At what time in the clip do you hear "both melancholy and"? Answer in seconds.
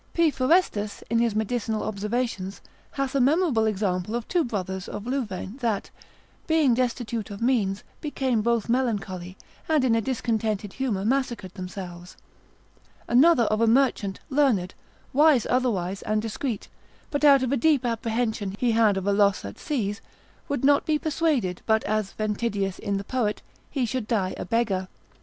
8.41-9.85